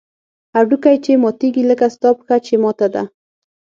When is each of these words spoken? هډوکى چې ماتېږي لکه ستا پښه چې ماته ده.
هډوکى 0.55 0.93
چې 1.03 1.11
ماتېږي 1.23 1.63
لکه 1.71 1.85
ستا 1.95 2.09
پښه 2.17 2.35
چې 2.45 2.53
ماته 2.63 2.87
ده. 2.93 3.03